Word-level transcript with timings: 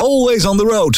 Always 0.00 0.44
on 0.44 0.56
the 0.56 0.66
road. 0.66 0.96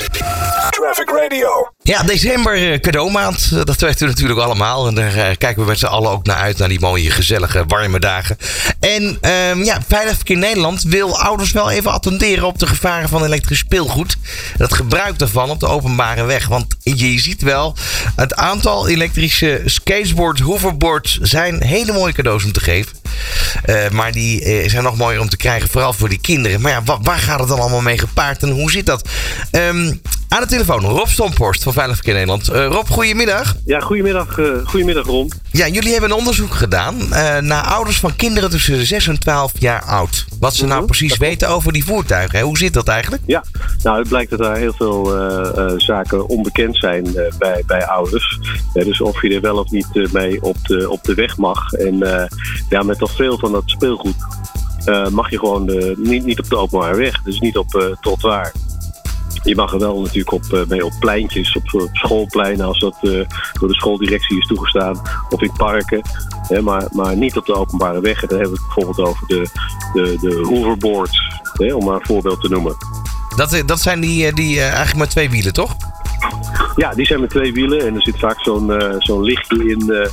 Traffic 0.82 1.10
Radio. 1.10 1.72
Ja, 1.82 2.02
december 2.02 2.72
eh, 2.72 2.78
cadeaumaand. 2.80 3.48
Eh, 3.54 3.64
Dat 3.64 3.80
weten 3.80 3.98
we 3.98 4.06
natuurlijk 4.12 4.40
allemaal. 4.40 4.86
En 4.86 4.94
daar 4.94 5.14
eh, 5.14 5.36
kijken 5.38 5.62
we 5.62 5.68
met 5.68 5.78
z'n 5.78 5.86
allen 5.86 6.10
ook 6.10 6.26
naar 6.26 6.36
uit. 6.36 6.58
Naar 6.58 6.68
die 6.68 6.80
mooie, 6.80 7.10
gezellige, 7.10 7.64
warme 7.66 7.98
dagen. 8.00 8.36
En 8.80 9.18
ehm, 9.20 9.62
ja, 9.64 9.80
Veilig 9.88 10.14
Verkeer 10.14 10.36
Nederland 10.36 10.82
wil 10.82 11.20
ouders 11.20 11.52
wel 11.52 11.70
even 11.70 11.92
attenderen 11.92 12.44
op 12.46 12.58
de 12.58 12.66
gevaren 12.66 13.08
van 13.08 13.24
elektrisch 13.24 13.58
speelgoed. 13.58 14.16
Dat 14.56 14.74
gebruik 14.74 15.18
daarvan 15.18 15.50
op 15.50 15.60
de 15.60 15.66
openbare 15.66 16.24
weg. 16.24 16.48
Want 16.48 16.66
je 16.82 17.20
ziet 17.20 17.42
wel, 17.42 17.76
het 18.16 18.34
aantal 18.34 18.88
elektrische 18.88 19.62
skateboard, 19.64 20.38
hoverboards 20.40 21.18
zijn 21.22 21.62
hele 21.62 21.92
mooie 21.92 22.12
cadeaus 22.12 22.44
om 22.44 22.52
te 22.52 22.60
geven. 22.60 22.96
Maar 23.90 24.12
die 24.12 24.68
zijn 24.70 24.82
nog 24.82 24.96
mooier 24.96 25.20
om 25.20 25.28
te 25.28 25.36
krijgen, 25.36 25.68
vooral 25.68 25.92
voor 25.92 26.08
die 26.08 26.20
kinderen. 26.20 26.60
Maar 26.60 26.72
ja, 26.72 26.82
wa- 26.82 27.00
waar 27.02 27.18
gaat 27.18 27.38
het 27.38 27.48
dan 27.48 27.60
allemaal 27.60 27.80
mee 27.80 27.98
gepaard 27.98 28.42
en 28.42 28.50
hoe 28.50 28.70
zit 28.70 28.86
dat? 28.86 29.08
Ehm, 29.50 29.92
aan 30.28 30.40
de 30.40 30.46
telefoon, 30.46 30.80
Rob 30.80 31.06
Stomphorst 31.06 31.62
van 31.62 31.72
Veilig 31.72 31.94
Verkeer 31.94 32.14
Nederland. 32.14 32.48
Eh, 32.48 32.66
Rob, 32.66 32.88
goedemiddag. 32.88 33.56
Ja, 33.64 33.80
goedemiddag, 33.80 34.38
eh 34.38 34.46
goedemiddag 34.64 35.06
Ron. 35.06 35.32
Ja, 35.50 35.68
jullie 35.68 35.92
hebben 35.92 36.10
een 36.10 36.16
onderzoek 36.16 36.54
gedaan 36.54 37.12
eh, 37.12 37.38
naar 37.38 37.64
ouders 37.64 37.98
van 37.98 38.16
kinderen 38.16 38.50
tussen 38.50 38.78
de 38.78 38.84
6 38.84 39.06
en 39.08 39.18
12 39.18 39.52
jaar 39.58 39.82
oud. 39.82 40.26
Wat 40.40 40.54
ze 40.54 40.64
nou 40.66 40.76
Mhm, 40.76 40.86
precies 40.86 41.08
dat 41.08 41.18
weten 41.18 41.48
over 41.48 41.72
die 41.72 41.84
voertuigen. 41.84 42.38
Hè? 42.38 42.44
Hoe 42.44 42.58
zit 42.58 42.72
dat 42.72 42.88
eigenlijk? 42.88 43.22
Ja, 43.26 43.44
nou 43.82 43.98
het 43.98 44.08
blijkt 44.08 44.30
dat 44.30 44.38
daar 44.38 44.56
heel 44.56 44.72
veel 44.72 45.12
zaken 45.76 46.28
onbekend 46.28 46.76
zijn 46.76 47.04
bij, 47.38 47.62
bij 47.66 47.86
ouders. 47.86 48.38
Dus 48.72 49.00
of 49.00 49.22
je 49.22 49.34
er 49.34 49.40
wel 49.40 49.56
of 49.56 49.70
niet 49.70 50.12
mee 50.12 50.42
op 50.42 50.56
de, 50.62 50.90
op 50.90 51.04
de 51.04 51.14
weg 51.14 51.36
mag. 51.36 51.72
En 51.72 51.98
ja, 52.68 52.82
met 52.82 53.00
al 53.00 53.08
veel 53.08 53.38
van 53.38 53.52
dat 53.52 53.62
speelgoed 53.66 54.16
mag 55.10 55.30
je 55.30 55.38
gewoon 55.38 55.94
niet, 55.96 56.24
niet 56.24 56.38
op 56.38 56.48
de 56.48 56.56
openbare 56.56 56.96
weg. 56.96 57.22
Dus 57.22 57.40
niet 57.40 57.56
op 57.56 57.74
eh 57.74 57.86
trottoir. 58.00 58.52
Je 59.42 59.54
mag 59.54 59.72
er 59.72 59.78
wel 59.78 60.00
natuurlijk 60.00 60.32
op, 60.32 60.42
eh, 60.52 60.60
mee 60.68 60.84
op 60.84 60.92
pleintjes, 61.00 61.56
op, 61.56 61.82
op 61.82 61.88
schoolpleinen 61.92 62.66
als 62.66 62.78
dat 62.78 62.96
eh, 63.00 63.10
door 63.60 63.68
de 63.68 63.74
schooldirectie 63.74 64.38
is 64.38 64.46
toegestaan. 64.46 65.00
Of 65.30 65.42
in 65.42 65.52
parken. 65.56 66.00
Hè, 66.48 66.62
maar, 66.62 66.88
maar 66.92 67.16
niet 67.16 67.36
op 67.36 67.46
de 67.46 67.54
openbare 67.54 68.00
weg. 68.00 68.22
En 68.22 68.28
dan 68.28 68.38
hebben 68.38 68.56
we 68.56 68.62
het 68.64 68.74
bijvoorbeeld 68.74 69.08
over 69.08 69.26
de, 69.26 69.48
de, 69.92 70.18
de 70.20 70.46
hoverboards. 70.48 71.40
Hè, 71.52 71.74
om 71.74 71.84
maar 71.84 71.94
een 71.94 72.06
voorbeeld 72.06 72.40
te 72.40 72.48
noemen. 72.48 72.76
Dat, 73.36 73.52
eh, 73.52 73.66
dat 73.66 73.80
zijn 73.80 74.00
die, 74.00 74.26
eh, 74.26 74.34
die 74.34 74.56
eh, 74.58 74.62
eigenlijk 74.66 74.96
met 74.96 75.10
twee 75.10 75.30
wielen, 75.30 75.52
toch? 75.52 75.76
Ja, 76.76 76.94
die 76.94 77.06
zijn 77.06 77.20
met 77.20 77.30
twee 77.30 77.52
wielen 77.52 77.86
en 77.86 77.94
er 77.94 78.02
zit 78.02 78.18
vaak 78.18 78.40
zo'n 78.40 78.72
eh, 78.72 78.94
zo'n 78.98 79.22
lichtje 79.22 79.70
in. 79.70 79.90
eh, 79.92 80.08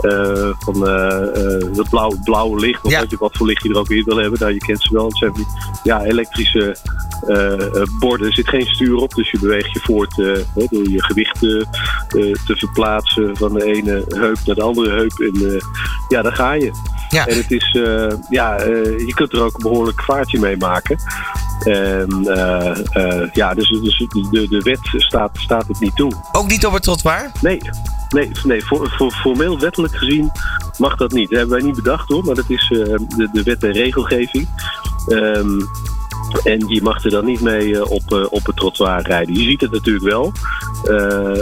eh, 0.00 0.48
van 0.58 0.88
eh, 0.88 1.56
eh, 1.56 1.74
dat 1.74 1.88
blauw, 1.90 2.12
blauwe 2.24 2.60
licht, 2.60 2.84
of 2.84 2.90
Ja. 2.90 3.00
weet 3.00 3.10
je 3.10 3.16
wat 3.18 3.36
voor 3.36 3.46
licht 3.46 3.62
je 3.62 3.68
er 3.68 3.78
ook 3.78 3.88
in 3.90 4.04
wil 4.04 4.16
hebben. 4.16 4.40
Nou, 4.40 4.52
je 4.52 4.58
kent 4.58 4.82
ze 4.82 4.94
wel. 4.94 5.04
Het 5.06 5.16
zijn 5.16 5.32
ja, 5.82 6.02
elektrische 6.04 6.76
eh, 7.26 7.52
eh, 7.52 7.82
borden. 7.98 8.26
Er 8.26 8.34
zit 8.34 8.48
geen 8.48 8.66
stuur 8.66 8.96
op, 8.96 9.14
dus 9.14 9.30
je 9.30 9.38
beweegt 9.40 9.72
je 9.72 9.80
voort 9.80 10.18
eh, 10.20 10.26
hè, 10.26 10.66
door 10.70 10.88
je 10.90 11.04
gewicht 11.04 11.42
eh, 11.44 11.60
eh, 11.60 12.34
te 12.46 12.56
verplaatsen 12.56 13.36
van 13.36 13.52
de 13.54 13.64
ene 13.64 14.04
heup 14.08 14.38
naar 14.46 14.54
de 14.54 14.62
andere 14.62 14.90
heup. 14.90 15.18
En 15.20 15.50
eh, 15.54 15.60
ja, 16.08 16.22
daar 16.22 16.34
ga 16.34 16.52
je. 16.52 16.70
Ja. 17.08 17.26
En 17.26 17.36
het 17.36 17.50
is, 17.50 17.76
eh, 17.84 18.06
ja, 18.30 18.56
eh, 18.56 18.98
je 19.06 19.12
kunt 19.14 19.32
er 19.32 19.42
ook 19.42 19.54
een 19.54 19.62
behoorlijk 19.70 20.02
vaartje 20.02 20.38
mee 20.38 20.56
maken. 20.56 20.98
En, 21.64 22.08
eh, 22.24 22.78
eh, 23.22 23.28
ja, 23.32 23.54
dus, 23.54 23.68
dus 23.68 23.98
de, 24.30 24.46
de 24.48 24.58
wet 24.62 24.78
staat, 24.82 25.30
staat 25.38 25.68
het 25.68 25.80
niet 25.80 25.96
toe. 25.96 26.12
Ook 26.32 26.46
niet 26.48 26.66
op 26.66 26.72
het 26.72 26.82
trottoir? 26.82 27.30
Nee, 27.40 27.58
nee, 28.08 28.30
nee 28.44 28.62
formeel 29.22 29.60
wettelijk 29.60 29.96
gezien 29.96 30.30
mag 30.78 30.96
dat 30.96 31.12
niet. 31.12 31.28
Dat 31.28 31.38
hebben 31.38 31.56
wij 31.56 31.66
niet 31.66 31.76
bedacht 31.76 32.08
hoor, 32.08 32.24
maar 32.24 32.34
dat 32.34 32.50
is 32.50 32.70
eh, 32.70 32.78
de, 33.16 33.28
de 33.32 33.42
wet 33.42 33.64
en 33.64 33.72
regelgeving. 33.72 34.48
Ehm, 35.08 35.60
en 36.44 36.68
je 36.68 36.82
mag 36.82 37.04
er 37.04 37.10
dan 37.10 37.24
niet 37.24 37.40
mee 37.40 37.76
eh, 37.76 37.90
op, 37.90 38.12
eh, 38.12 38.26
op 38.30 38.46
het 38.46 38.56
trottoir 38.56 39.02
rijden. 39.02 39.34
Je 39.34 39.42
ziet 39.42 39.60
het 39.60 39.70
natuurlijk 39.70 40.04
wel, 40.04 40.32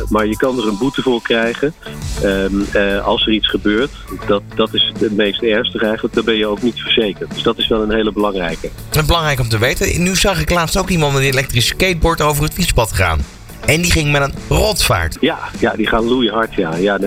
maar 0.09 0.27
je 0.27 0.37
kan 0.37 0.59
er 0.59 0.69
een 0.69 0.79
boete 0.79 1.03
voor 1.03 1.23
krijgen. 1.23 1.75
Ehm, 2.23 2.61
eh, 2.73 3.05
als 3.05 3.27
er 3.27 3.33
iets 3.33 3.49
gebeurt, 3.49 3.91
dat, 4.27 4.43
dat 4.55 4.75
is 4.75 4.93
het 4.99 5.17
meest 5.17 5.43
ernstige 5.43 5.85
eigenlijk, 5.85 6.15
dan 6.15 6.25
ben 6.25 6.37
je 6.37 6.47
ook 6.47 6.63
niet 6.63 6.81
verzekerd. 6.81 7.35
Dus 7.35 7.43
dat 7.43 7.59
is 7.59 7.69
wel 7.69 7.83
een 7.83 7.93
hele 7.93 8.13
belangrijke. 8.13 8.71
Dat 8.91 9.03
is 9.03 9.09
belangrijk 9.09 9.41
om 9.41 9.49
te 9.49 9.59
weten. 9.59 10.03
Nu 10.03 10.17
zag 10.17 10.41
ik 10.41 10.51
laatst 10.51 10.77
ook 10.77 10.89
iemand 10.89 11.13
met 11.13 11.23
een 11.23 11.29
elektrisch 11.29 11.67
skateboard 11.67 12.21
over 12.21 12.45
het 12.45 12.53
fietspad 12.53 12.93
gaan. 12.93 13.36
En 13.67 13.83
die 13.83 13.93
ging 13.93 14.13
met 14.13 14.23
een 14.23 14.33
rotvaart. 14.49 15.17
Ja, 15.21 15.39
ja 15.59 15.73
die 15.77 15.87
gaan 15.87 16.05
loeihard, 16.05 16.55
ja. 16.55 16.77
ja 16.77 16.99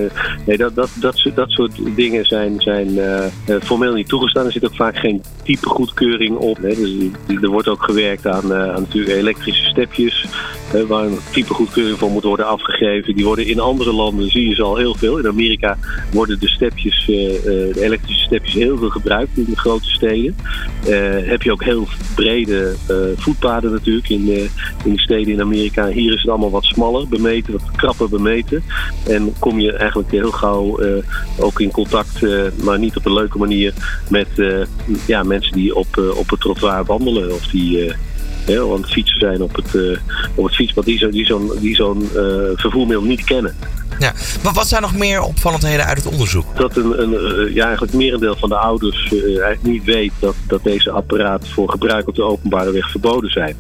nee, 0.46 0.58
dat, 0.58 0.76
dat, 0.76 0.90
dat, 0.96 1.50
soort- 1.50 1.96
dingen 1.96 2.26
zijn, 2.26 2.62
zijn 2.62 2.98
eh, 2.98 3.26
eh, 3.26 3.32
formeel 3.64 3.94
niet 3.94 4.08
toegestaan. 4.08 4.46
Er 4.46 4.52
zit 4.52 4.66
ook 4.66 4.76
vaak 4.76 4.98
geen 4.98 5.24
type 5.44 5.68
goedkeuring 5.68 6.38
op. 6.38 6.58
Hè. 6.58 6.76
Dus 6.76 6.92
er 7.42 7.50
wordt 7.50 7.68
ook 7.68 7.84
gewerkt 7.84 8.28
aan, 8.28 8.54
eh, 8.54 8.60
aan 8.62 8.82
natuurlijk 8.82 9.18
elektrische 9.18 9.66
stepjes... 9.66 10.26
waar 10.88 11.06
een 11.06 11.18
type 11.32 11.54
goedkeuring 11.54 11.98
voor 11.98 12.12
moet 12.12 12.24
worden 12.24 12.48
afgegeven. 12.48 13.16
Die 13.16 13.26
worden 13.26 13.46
in 13.46 13.60
andere 13.60 13.94
landen, 13.94 14.30
zie 14.30 14.48
je 14.48 14.56
ze 14.56 14.64
al 14.64 14.76
heel 14.76 14.96
veel. 14.96 15.18
In 15.18 15.28
Amerika 15.28 15.78
worden 16.12 16.40
de 16.40 16.48
stepjes, 16.48 17.10
eh, 17.10 17.36
eh, 17.36 17.74
de 17.74 17.82
elektrische 17.84 18.24
stepjes 18.24 18.54
heel 18.54 18.78
veel 18.78 18.90
gebruikt 18.90 19.38
in 19.38 19.46
de 19.50 19.58
grote 19.58 19.90
steden. 19.90 20.36
Eh, 20.86 21.30
heb 21.30 21.42
je 21.42 21.52
ook 21.52 21.64
heel 21.64 21.88
brede 22.16 22.76
voetpaden 23.18 23.72
natuurlijk 23.72 24.10
in, 24.10 24.30
in 24.84 24.94
de 24.94 25.00
steden 25.00 25.34
in 25.34 25.42
Amerika. 25.42 25.88
Hier 25.88 26.14
is 26.14 26.22
het 26.22 26.30
allemaal 26.30 26.52
wat 26.52 26.64
smaller 26.64 27.08
bemeten, 27.08 27.54
wat 27.54 27.72
krapper 27.76 28.10
bemeten. 28.10 28.64
En 29.08 29.34
kom 29.40 29.60
je 29.60 29.74
eigenlijk 29.74 30.12
heel 30.12 30.32
gauw 30.32 30.80
ook 31.40 31.60
in 31.60 31.72
contact, 31.72 32.22
maar 32.64 32.80
niet 32.80 32.96
op 32.98 33.06
een 33.06 33.14
leuke 33.14 33.38
manier, 33.38 33.74
met 34.10 34.28
ja, 35.06 35.24
mensen 35.24 35.54
die 35.54 35.76
op, 35.76 36.14
op 36.16 36.30
het 36.30 36.40
trottoir 36.40 36.86
wandelen. 36.86 37.34
Of 37.34 37.48
die 37.48 37.94
het 38.56 38.92
fietsen 38.92 39.20
zijn 39.20 39.42
op 39.42 39.56
het, 39.56 39.76
eh, 39.76 39.98
op 40.36 40.46
het 40.46 40.56
fietspad, 40.56 40.86
die 40.86 40.98
zo'n 40.98 41.12
die 41.12 41.26
zo'n 41.26 41.52
die 41.60 41.76
zo'n 41.76 42.10
eh, 42.16 42.24
vervoermiddel 42.56 43.06
niet 43.06 43.24
kennen. 43.24 43.56
Ja. 44.00 44.14
Maar 44.44 44.54
wat 44.54 44.68
zijn 44.68 44.82
nog 44.82 44.96
meer 44.96 45.22
opvallendheden 45.22 45.86
uit 45.86 45.98
het 45.98 46.08
onderzoek? 46.08 46.46
dat 46.56 46.78
een, 46.78 47.02
een, 47.02 47.14
eh, 47.14 47.54
ja, 47.56 47.64
eigenlijk 47.64 47.92
het 47.92 48.02
merendeel 48.02 48.36
van 48.36 48.50
de 48.50 48.56
ouders 48.56 49.12
eigenlijk 49.12 49.64
niet 49.64 49.84
weet 49.84 50.12
dat, 50.20 50.36
dat 50.48 50.64
deze 50.64 50.92
apparaten 50.92 51.50
voor 51.50 51.70
gebruik 51.70 52.08
op 52.08 52.16
de 52.16 52.24
openbare 52.24 52.72
weg 52.72 52.92
verboden 52.92 53.32
zijn. 53.32 53.56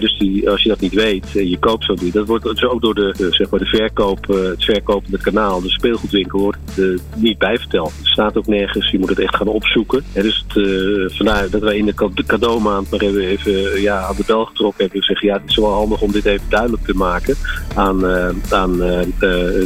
Dus 0.00 0.18
die, 0.18 0.50
als 0.50 0.62
je 0.62 0.68
dat 0.68 0.80
niet 0.80 0.94
weet 0.94 1.26
en 1.34 1.48
je 1.48 1.58
koopt 1.58 1.84
zo 1.84 1.94
niet, 2.00 2.12
dat 2.12 2.26
wordt 2.26 2.44
dus 2.44 2.64
ook 2.64 2.80
door 2.80 2.94
de, 2.94 3.14
eh, 3.18 3.26
zeg 3.30 3.50
maar 3.50 3.60
de 3.60 3.66
verkoop, 3.66 4.30
eh, 4.30 4.42
het 4.42 4.64
verkopende 4.64 5.18
kanaal, 5.18 5.60
de 5.60 5.70
speelgoedwinkel, 5.70 6.40
wordt 6.40 6.58
eh, 6.76 6.84
niet 7.14 7.38
bijverteld. 7.38 7.92
Het 7.98 8.06
staat 8.06 8.36
ook 8.36 8.46
nergens, 8.46 8.90
je 8.90 8.98
moet 8.98 9.08
het 9.08 9.18
echt 9.18 9.36
gaan 9.36 9.48
opzoeken. 9.48 10.04
Dus 10.12 10.44
het, 10.48 10.64
eh, 10.66 11.16
vandaar 11.16 11.50
dat 11.50 11.60
wij 11.60 11.76
in 11.76 11.84
de 11.84 11.94
cade- 11.94 12.24
cadeaumaand 12.26 12.90
maar 12.90 13.00
even, 13.00 13.72
eh, 13.72 13.82
ja, 13.82 14.00
aan 14.00 14.16
de 14.16 14.22
bel 14.26 14.44
getrokken 14.44 14.80
hebben 14.80 15.00
en 15.00 15.06
zeggen, 15.06 15.28
ja, 15.28 15.34
het 15.34 15.50
is 15.50 15.56
wel 15.56 15.72
handig 15.72 16.00
om 16.00 16.12
dit 16.12 16.24
even 16.24 16.46
duidelijk 16.48 16.84
te 16.84 16.94
maken 16.94 17.36
aan, 17.74 18.06
eh, 18.06 18.28
aan 18.50 18.82
eh, 18.82 19.00
eh, 19.00 19.08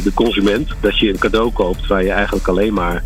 de 0.03 0.11
consument. 0.13 0.69
Dat 0.81 0.99
je 0.99 1.09
een 1.09 1.19
cadeau 1.19 1.51
koopt 1.51 1.87
waar 1.87 2.03
je 2.03 2.11
eigenlijk 2.11 2.47
alleen 2.47 2.73
maar 2.73 3.03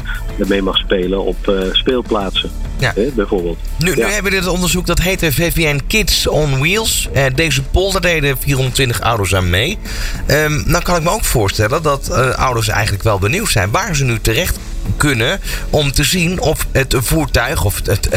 mee 0.48 0.62
mag 0.62 0.78
spelen 0.78 1.24
op 1.24 1.48
eh, 1.48 1.62
speelplaatsen. 1.72 2.50
Ja. 2.84 2.92
Hè, 2.96 3.10
bijvoorbeeld. 3.14 3.58
Nu, 3.78 3.96
nu 3.96 4.04
hebben 4.04 4.32
we 4.32 4.40
dit 4.40 4.48
onderzoek, 4.48 4.86
dat 4.86 5.00
heette 5.00 5.32
VVN 5.32 5.82
Kids 5.88 6.28
on 6.28 6.60
Wheels. 6.60 7.10
Eh, 7.14 7.26
deze 7.36 7.64
poll, 7.64 7.92
daar 7.92 8.02
deden 8.02 8.38
420 8.40 9.02
ouders 9.02 9.36
aan 9.36 9.50
mee. 9.50 9.78
Ehm 10.26 10.72
dan 10.72 10.82
kan 10.82 10.96
ik 10.96 11.04
me 11.04 11.10
ook 11.10 11.26
voorstellen 11.26 11.84
dat 11.84 12.10
eh, 12.10 12.30
ouders 12.30 12.68
eigenlijk 12.68 13.04
wel 13.04 13.20
benieuwd 13.20 13.50
zijn 13.50 13.72
waar 13.72 13.96
ze 13.96 14.04
nu 14.04 14.20
terecht 14.22 14.58
kunnen 14.98 15.40
om 15.70 15.92
te 15.92 16.04
zien 16.04 16.40
of 16.42 16.68
het 16.72 16.96
voertuig 16.98 17.66
of 17.66 17.76
het, 17.76 17.86
het 17.88 18.10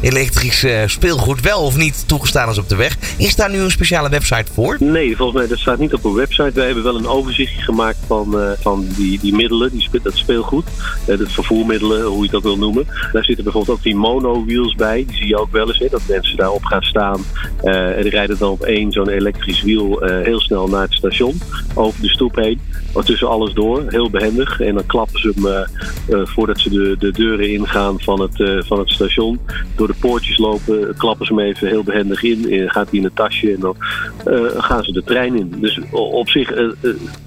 elektrische 0.00 0.84
speelgoed 0.86 1.40
wel 1.40 1.60
of 1.60 1.76
niet 1.76 2.04
toegestaan 2.08 2.48
is 2.50 2.58
op 2.58 2.68
de 2.68 2.76
weg. 2.76 2.96
Is 3.16 3.36
daar 3.36 3.50
nu 3.50 3.58
een 3.58 3.70
speciale 3.70 4.08
website 4.08 4.52
voor? 4.52 4.76
Nee, 4.80 5.16
volgens 5.16 5.38
mij 5.38 5.48
dat 5.48 5.58
staat 5.58 5.78
niet 5.78 5.94
op 5.94 6.04
een 6.04 6.14
website. 6.14 6.50
Wij 6.54 6.66
hebben 6.66 6.84
wel 6.84 6.96
een 6.96 7.06
overzichtje 7.08 7.60
gemaakt 7.62 7.98
van, 8.06 8.40
eh, 8.40 8.50
van 8.60 8.86
die, 8.96 9.18
die 9.20 9.34
middelen, 9.34 9.70
die, 9.70 9.88
dat 10.02 10.16
speelgoed. 10.16 10.64
Eh, 11.06 11.18
de 11.18 11.28
vervoermiddelen, 11.28 12.02
hoe 12.02 12.18
je 12.20 12.26
het 12.26 12.34
ook 12.34 12.42
wil 12.42 12.58
noemen. 12.58 12.86
Daar 13.12 13.24
zitten 13.24 13.44
bijvoorbeeld 13.44 13.76
ook 13.76 13.82
die 13.84 13.94
mono-wheels 13.96 14.74
bij. 14.74 15.04
Die 15.06 15.16
zie 15.16 15.26
je 15.28 15.38
ook 15.38 15.52
wel 15.52 15.66
eens, 15.68 15.78
hè, 15.78 15.86
dat 15.90 16.00
mensen 16.08 16.36
daarop 16.36 16.64
gaan 16.64 16.82
staan. 16.82 17.24
eh, 17.62 17.96
en 17.96 18.02
die 18.02 18.10
rijden 18.10 18.38
dan 18.38 18.50
op 18.50 18.62
één 18.62 18.92
zo'n 18.92 19.08
elektrisch 19.08 19.62
wiel 19.62 20.02
eh, 20.02 20.24
heel 20.24 20.40
snel 20.40 20.68
naar 20.68 20.82
het 20.82 20.92
station. 20.94 21.40
Over 21.74 22.00
de 22.00 22.08
stoep 22.08 22.36
heen. 22.36 22.60
Tussen 23.04 23.28
alles 23.28 23.52
door. 23.52 23.84
Heel 23.88 24.10
behendig. 24.10 24.60
En 24.60 24.74
dan 24.74 24.86
klappen 24.86 25.20
ze 25.20 25.32
hem, 25.34 25.46
eh, 25.46 25.60
eh, 25.60 26.13
voordat 26.22 26.60
ze 26.60 26.70
de, 26.70 26.96
de 26.98 27.12
deuren 27.12 27.50
ingaan 27.50 28.00
van 28.00 28.20
het, 28.20 28.40
eh, 28.40 28.62
van 28.62 28.78
het 28.78 28.90
station. 28.90 29.40
Door 29.76 29.86
de 29.86 29.94
poortjes 30.00 30.38
lopen, 30.38 30.96
klappen 30.96 31.26
ze 31.26 31.34
hem 31.34 31.44
even 31.44 31.68
heel 31.68 31.82
behendig 31.82 32.22
in. 32.22 32.52
En 32.52 32.70
gaat 32.70 32.90
hij 32.90 32.98
in 32.98 33.04
een 33.04 33.14
tasje 33.14 33.52
en 33.52 33.60
dan 33.60 33.76
eh, 34.24 34.40
gaan 34.56 34.84
ze 34.84 34.92
de 34.92 35.02
trein 35.02 35.36
in. 35.36 35.54
Dus 35.60 35.80
op 35.90 36.28
zich, 36.28 36.52
eh, 36.52 36.64
eh, 36.64 36.72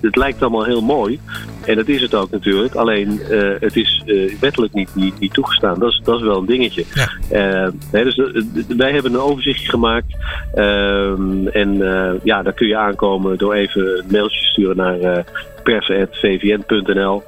het 0.02 0.16
lijkt 0.16 0.42
allemaal 0.42 0.66
heel 0.66 0.82
mooi. 0.82 1.20
En 1.68 1.76
dat 1.76 1.88
is 1.88 2.02
het 2.02 2.16
ook 2.16 2.32
natuurlijk. 2.32 2.76
Alleen, 2.76 3.22
eh, 3.22 3.50
het 3.60 3.76
is 3.76 4.04
eh, 4.06 4.32
wettelijk 4.40 4.74
niet, 4.74 4.96
niet, 4.96 5.20
niet 5.20 5.34
toegestaan. 5.34 5.80
Dat 5.80 5.92
is, 5.92 6.02
dat 6.04 6.20
is 6.20 6.26
wel 6.26 6.38
een 6.38 6.46
dingetje. 6.46 6.84
Ja. 6.94 7.10
Eh, 7.30 7.72
hè, 7.92 8.04
dus, 8.04 8.18
eh, 8.18 8.42
wij 8.78 8.92
hebben 8.92 9.14
een 9.14 9.20
overzichtje 9.20 9.70
gemaakt. 9.70 10.18
Ehm, 10.56 11.48
en 11.48 11.82
eh, 11.82 12.14
ja, 12.24 12.42
daar 12.44 12.54
kun 12.54 12.68
je 12.68 12.78
aankomen 12.78 13.38
door 13.38 13.54
even 13.54 13.98
een 13.98 14.06
mailtje 14.12 14.40
te 14.40 14.46
sturen 14.46 14.78
naar 14.78 15.00
uh, 15.00 15.18
pers.vvn.nl. 15.64 17.24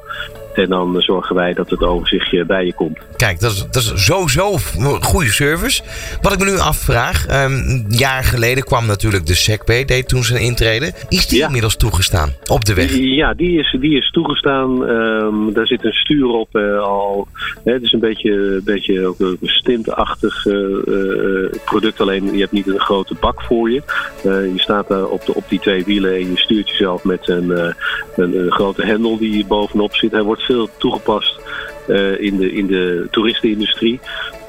En 0.60 0.70
dan 0.70 1.02
zorgen 1.02 1.36
wij 1.36 1.54
dat 1.54 1.70
het 1.70 1.84
overzichtje 1.84 2.46
bij 2.46 2.66
je 2.66 2.74
komt. 2.74 2.98
Kijk, 3.16 3.40
dat 3.40 3.52
is, 3.52 3.66
dat 3.72 3.76
is 3.76 4.06
sowieso 4.06 4.58
goede 5.02 5.32
service. 5.32 5.82
Wat 6.22 6.34
ik 6.34 6.40
me 6.40 6.46
nu 6.46 6.58
afvraag, 6.58 7.26
een 7.28 7.86
jaar 7.90 8.24
geleden 8.24 8.64
kwam 8.64 8.86
natuurlijk 8.86 9.26
de 9.26 9.36
Segway, 9.36 9.86
deed 9.86 10.08
toen 10.08 10.24
zijn 10.24 10.42
intrede. 10.42 10.94
Is 11.10 11.28
die 11.28 11.44
inmiddels 11.44 11.76
toegestaan 11.76 12.34
op 12.48 12.66
de 12.66 12.74
weg? 12.74 12.96
Ja, 12.96 13.34
die 13.34 13.60
is, 13.60 13.78
die 13.80 13.98
is 13.98 14.12
toegestaan. 14.12 14.82
Um, 14.82 15.54
daar 15.54 15.68
zit 15.68 15.86
een 15.86 15.94
stuur 15.94 16.28
op 16.28 16.56
uh, 16.56 16.80
al. 16.80 17.28
Hè, 17.64 17.74
het 17.74 17.84
is 17.84 17.94
een 17.94 18.00
beetje, 18.00 18.62
beetje 18.64 19.08
ook 19.08 19.20
een 19.20 19.38
stintachtig 19.42 20.46
uh, 20.46 20.54
uh, 20.86 21.50
product, 21.66 22.02
alleen 22.02 22.34
je 22.34 22.40
hebt 22.40 22.52
niet 22.52 22.68
een 22.68 22.80
grote 22.80 23.16
bak 23.20 23.42
voor 23.42 23.72
je. 23.72 23.82
je 24.24 24.52
staat 24.56 24.88
daar 24.88 25.06
op, 25.06 25.26
de, 25.26 25.36
op 25.36 25.44
die 25.50 25.60
twee 25.60 25.84
wielen 25.84 26.14
en 26.14 26.30
je 26.32 26.38
stuurt 26.38 26.70
jezelf 26.70 27.04
met 27.04 27.28
een, 27.28 27.50
een, 28.16 28.40
een 28.40 28.52
grote 28.52 28.86
hendel 28.86 29.18
die 29.18 29.46
bovenop 29.46 29.96
zit. 29.96 30.12
Hij 30.12 30.24
wordt 30.24 30.42
veel 30.50 30.69
toegepast 30.78 31.40
uh, 31.88 32.22
in, 32.22 32.38
de, 32.38 32.51
in 32.51 32.68
de 32.68 33.07
toeristenindustrie. 33.12 34.00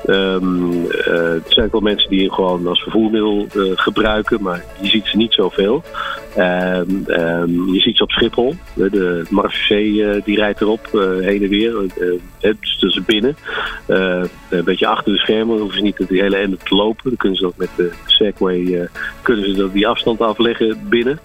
Um, 0.06 0.86
er 0.90 1.42
zijn 1.46 1.66
ook 1.66 1.72
wel 1.72 1.80
mensen 1.80 2.10
die 2.10 2.20
hem 2.20 2.30
gewoon 2.32 2.66
als 2.66 2.82
vervoermiddel 2.82 3.46
uh, 3.56 3.72
gebruiken, 3.74 4.42
maar 4.42 4.64
je 4.80 4.88
ziet 4.88 5.06
ze 5.06 5.16
niet 5.16 5.32
zoveel. 5.32 5.82
Um, 6.38 7.04
je 7.72 7.80
ziet 7.80 7.96
ze 7.96 8.02
op 8.02 8.10
Schiphol. 8.10 8.54
De, 8.74 8.90
de 8.90 10.22
die 10.24 10.36
rijdt 10.36 10.60
erop 10.60 10.88
heen 11.20 11.42
en 11.42 11.48
weer. 11.48 11.72
dus 12.40 12.78
tussen 12.78 13.04
binnen. 13.06 13.36
een 13.86 14.64
beetje 14.64 14.86
achter 14.86 15.12
de 15.12 15.18
schermen. 15.18 15.58
hoeven 15.58 15.76
ze 15.76 15.82
niet 15.82 15.98
het 15.98 16.08
hele 16.08 16.36
ende 16.36 16.56
te 16.56 16.74
lopen. 16.74 17.04
Dan 17.04 17.16
kunnen 17.16 17.38
ze 17.38 17.44
dat 17.44 17.56
met 17.56 17.70
de 17.76 17.90
Segway 18.06 18.88
kunnen 19.22 19.44
ze 19.44 19.52
dat 19.52 19.72
die 19.72 19.88
afstand 19.88 20.20
afleggen 20.20 20.78
binnen. 20.88 21.18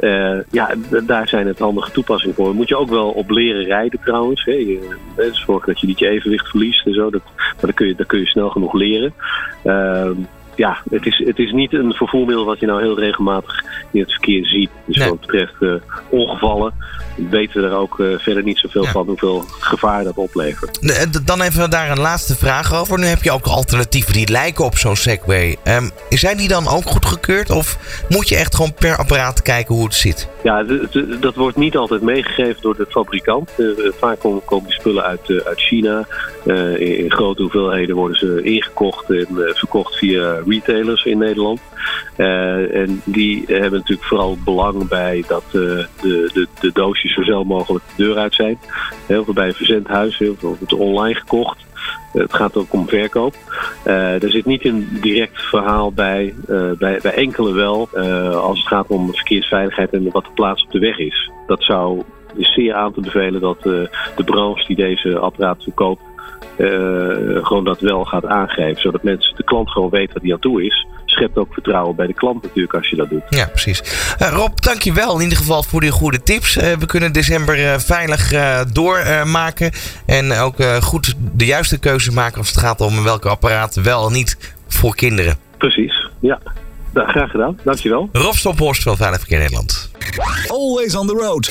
Uh, 0.00 0.38
ja, 0.50 0.74
daar 1.06 1.28
zijn 1.28 1.46
het 1.46 1.58
handige 1.58 1.90
toepassingen 1.90 2.34
voor. 2.34 2.54
Moet 2.54 2.68
je 2.68 2.76
ook 2.76 2.88
wel 2.88 3.10
op 3.10 3.30
leren 3.30 3.64
rijden 3.64 4.00
trouwens. 4.04 4.44
Hè. 4.44 4.52
Je, 4.52 4.96
dus 5.16 5.40
zorg 5.40 5.64
dat 5.64 5.80
je 5.80 5.86
niet 5.86 5.98
je 5.98 6.08
evenwicht 6.08 6.48
verliest 6.48 6.86
en 6.86 6.94
zo. 6.94 7.10
Dat, 7.10 7.22
maar 7.36 7.56
dan 7.60 7.74
kun 7.74 7.86
je, 7.86 8.06
kun 8.06 8.18
je 8.18 8.26
snel 8.26 8.50
genoeg 8.50 8.74
leren. 8.74 9.12
Uh, 9.64 10.10
ja, 10.54 10.78
het 10.90 11.06
is, 11.06 11.22
het 11.24 11.38
is 11.38 11.52
niet 11.52 11.72
een 11.72 11.92
vervoermiddel 11.92 12.44
wat 12.44 12.60
je 12.60 12.66
nou 12.66 12.82
heel 12.82 12.98
regelmatig 12.98 13.64
in 13.90 14.00
het 14.00 14.10
verkeer 14.10 14.46
ziet. 14.46 14.70
Dus 14.84 14.96
nee. 14.96 15.08
wat 15.08 15.20
betreft 15.20 15.54
uh, 15.60 15.74
ongevallen 16.08 16.72
weten 17.28 17.62
we 17.62 17.68
er 17.68 17.74
ook 17.74 17.98
uh, 17.98 18.18
verder 18.18 18.42
niet 18.42 18.58
zoveel 18.58 18.84
ja. 18.84 18.90
van 18.90 19.06
hoeveel 19.06 19.44
gevaar 19.48 20.04
dat 20.04 20.16
oplevert. 20.16 20.78
Dan 21.26 21.42
even 21.42 21.70
daar 21.70 21.90
een 21.90 22.00
laatste 22.00 22.36
vraag 22.36 22.74
over. 22.74 22.98
Nu 22.98 23.04
heb 23.04 23.22
je 23.22 23.30
ook 23.30 23.46
alternatieven 23.46 24.12
die 24.12 24.30
lijken 24.30 24.64
op 24.64 24.76
zo'n 24.76 24.96
Segway. 24.96 25.56
Um, 25.64 25.90
zijn 26.08 26.36
die 26.36 26.48
dan 26.48 26.68
ook 26.68 26.84
goedgekeurd 26.84 27.50
of 27.50 27.78
moet 28.08 28.28
je 28.28 28.36
echt 28.36 28.54
gewoon 28.54 28.74
per 28.74 28.96
apparaat 28.96 29.42
kijken 29.42 29.74
hoe 29.74 29.84
het 29.84 29.94
zit? 29.94 30.28
Ja, 30.42 30.64
dat 31.20 31.34
wordt 31.34 31.56
niet 31.56 31.76
altijd 31.76 32.02
meegegeven 32.02 32.62
door 32.62 32.76
de 32.76 32.86
fabrikant. 32.88 33.50
Uh, 33.56 33.92
vaak 33.98 34.20
komen, 34.20 34.44
komen 34.44 34.64
die 34.64 34.78
spullen 34.78 35.04
uit, 35.04 35.28
uh, 35.28 35.40
uit 35.40 35.60
China. 35.60 36.06
In, 36.44 36.98
in, 36.98 37.10
grote 37.10 37.42
hoeveelheden 37.42 37.96
worden 37.96 38.16
ze 38.16 38.42
ingekocht 38.42 39.10
en 39.10 39.26
verkocht 39.54 39.96
via 39.96 40.36
retailers 40.46 41.04
in 41.04 41.18
Nederland. 41.18 41.60
en 42.16 43.02
die 43.04 43.44
hebben 43.46 43.78
natuurlijk 43.78 44.08
vooral 44.08 44.38
belang 44.44 44.88
bij 44.88 45.24
dat 45.26 45.42
de, 45.50 45.86
de, 46.00 46.46
de 46.60 46.70
doosjes 46.72 47.09
zo 47.12 47.22
snel 47.22 47.44
mogelijk 47.44 47.84
de 47.96 48.04
deur 48.04 48.16
uit 48.16 48.34
zijn. 48.34 48.58
Heel 49.06 49.24
veel 49.24 49.34
bij 49.34 49.46
een 49.46 49.54
verzendhuis, 49.54 50.18
heel 50.18 50.36
veel 50.38 50.56
online 50.78 51.14
gekocht. 51.14 51.58
Het 52.12 52.34
gaat 52.34 52.56
ook 52.56 52.72
om 52.72 52.88
verkoop. 52.88 53.34
Uh, 53.86 54.22
er 54.22 54.30
zit 54.30 54.46
niet 54.46 54.64
een 54.64 54.88
direct 55.00 55.42
verhaal 55.42 55.92
bij, 55.92 56.34
uh, 56.48 56.70
bij, 56.78 56.98
bij 57.02 57.14
enkele 57.14 57.52
wel, 57.52 57.88
als 58.34 58.58
het 58.58 58.68
gaat 58.68 58.86
om 58.88 59.14
verkeersveiligheid 59.14 59.90
en 59.90 60.10
wat 60.10 60.24
de 60.24 60.30
plaats 60.34 60.64
op 60.64 60.70
de 60.70 60.78
weg 60.78 60.98
is. 60.98 61.30
Dat 61.46 61.62
zou 61.62 62.02
is 62.36 62.52
zeer 62.52 62.74
aan 62.74 62.92
te 62.92 63.00
bevelen 63.00 63.40
dat 63.40 63.62
de 63.62 64.24
branche 64.24 64.66
die 64.66 64.76
deze 64.76 65.18
apparaat 65.18 65.62
verkoopt, 65.62 66.02
gewoon 67.42 67.64
dat 67.64 67.80
wel 67.80 68.04
gaat 68.04 68.26
aangeven. 68.26 68.80
Zodat 68.80 69.02
mensen, 69.02 69.36
de 69.36 69.44
klant 69.44 69.70
gewoon 69.70 69.90
weet 69.90 70.12
wat 70.12 70.22
hij 70.22 70.32
aan 70.32 70.38
toe 70.38 70.64
is 70.64 70.86
schept 71.10 71.36
ook 71.36 71.52
vertrouwen 71.52 71.96
bij 71.96 72.06
de 72.06 72.14
klant 72.14 72.42
natuurlijk 72.42 72.74
als 72.74 72.88
je 72.88 72.96
dat 72.96 73.10
doet. 73.10 73.22
Ja, 73.28 73.46
precies. 73.46 73.82
Uh, 74.22 74.28
Rob, 74.28 74.58
dankjewel 74.60 75.14
in 75.16 75.22
ieder 75.22 75.38
geval 75.38 75.62
voor 75.62 75.80
die 75.80 75.90
goede 75.90 76.22
tips. 76.22 76.56
Uh, 76.56 76.72
we 76.72 76.86
kunnen 76.86 77.12
december 77.12 77.58
uh, 77.58 77.78
veilig 77.78 78.32
doormaken. 78.72 79.72
en 80.06 80.32
ook 80.32 80.62
goed 80.80 81.14
de 81.32 81.46
juiste 81.46 81.78
keuze 81.78 82.12
maken 82.12 82.38
als 82.38 82.48
het 82.48 82.58
gaat 82.58 82.80
om 82.80 83.02
welke 83.02 83.28
apparaten 83.28 83.82
wel 83.82 84.06
en 84.06 84.12
niet 84.12 84.54
voor 84.68 84.94
kinderen. 84.94 85.36
Precies, 85.56 86.08
ja. 86.20 86.38
Nou, 86.92 87.08
graag 87.08 87.30
gedaan. 87.30 87.58
Dankjewel. 87.64 88.08
Rob 88.12 88.34
Stophorst 88.34 88.82
van 88.82 88.96
Veilig 88.96 89.18
Verkeer 89.18 89.38
Nederland. 89.38 89.90
Always 90.48 90.96
on 90.96 91.06
the 91.06 91.14
road. 91.14 91.44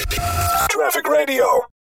Traffic 0.68 1.08
Radio. 1.08 1.79